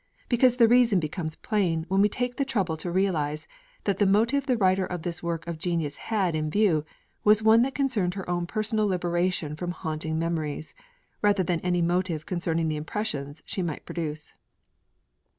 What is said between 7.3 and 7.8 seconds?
one that